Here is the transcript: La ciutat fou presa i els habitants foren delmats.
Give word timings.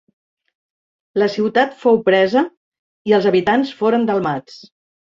La 1.23 1.27
ciutat 1.35 1.77
fou 1.83 2.01
presa 2.09 2.45
i 3.13 3.17
els 3.21 3.31
habitants 3.35 3.79
foren 3.85 4.13
delmats. 4.15 4.63